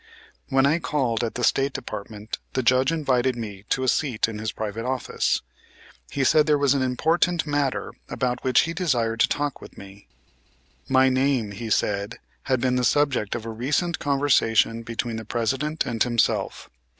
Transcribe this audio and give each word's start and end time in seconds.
When 0.49 0.65
I 0.65 0.79
called 0.79 1.23
at 1.23 1.35
the 1.35 1.43
State 1.43 1.73
Department 1.73 2.39
the 2.53 2.63
Judge 2.63 2.91
invited 2.91 3.35
me 3.35 3.65
to 3.69 3.83
a 3.83 3.87
seat 3.87 4.27
in 4.27 4.39
his 4.39 4.51
private 4.51 4.83
office. 4.83 5.43
He 6.09 6.23
said 6.23 6.47
there 6.47 6.57
was 6.57 6.73
an 6.73 6.81
important 6.81 7.45
matter 7.45 7.93
about 8.09 8.43
which 8.43 8.61
he 8.61 8.73
desired 8.73 9.19
to 9.19 9.27
talk 9.27 9.61
with 9.61 9.77
me. 9.77 10.07
My 10.89 11.07
name, 11.09 11.51
he 11.51 11.69
said, 11.69 12.17
had 12.45 12.59
been 12.59 12.77
the 12.77 12.83
subject 12.83 13.35
of 13.35 13.45
a 13.45 13.51
recent 13.51 13.99
conversation 13.99 14.81
between 14.81 15.17
the 15.17 15.23
President 15.25 15.85
and 15.85 16.01
himself. 16.01 16.67